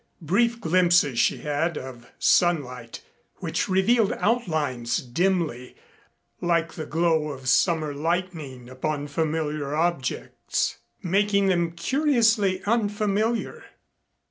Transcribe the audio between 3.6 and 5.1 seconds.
revealed outlines